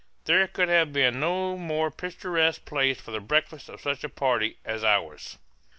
There 0.25 0.47
could 0.47 0.67
have 0.67 0.91
been 0.91 1.19
no 1.19 1.55
more 1.59 1.91
picturesque 1.91 2.65
place 2.65 2.99
for 2.99 3.11
the 3.11 3.19
breakfast 3.19 3.69
of 3.69 3.81
such 3.81 4.03
a 4.03 4.09
party 4.09 4.57
as 4.65 4.83
ours. 4.83 5.37